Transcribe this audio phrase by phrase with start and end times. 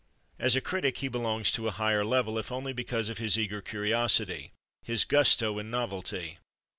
[0.39, 3.61] As a critic he belongs to a higher level, if only because of his eager
[3.61, 6.39] curiosity, his gusto in novelty.